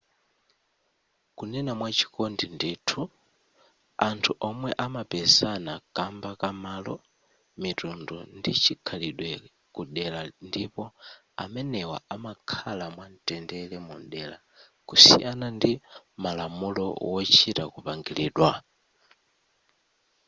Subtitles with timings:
[1.37, 3.01] kunena mwachikondi ndithu
[4.07, 6.95] anthu omwe amapezana kamba ka malo
[7.61, 9.29] mitundu ndi chikhalidwe
[9.73, 10.83] ku dera ndipo
[11.43, 14.37] amenewa amakhala mwa mtendere mu dera
[14.87, 15.71] kusiyana ndi
[16.23, 18.49] malamulo wochita kupangilidwa